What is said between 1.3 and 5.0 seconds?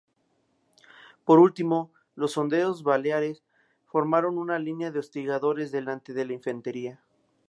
último, los honderos baleares formaron una línea de